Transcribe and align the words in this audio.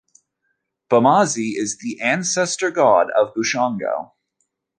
Bomazi 0.89 1.51
is 1.55 1.77
the 1.77 2.01
ancestor-god 2.01 3.11
of 3.15 3.27
the 3.35 3.41
Bushongo. 3.41 4.13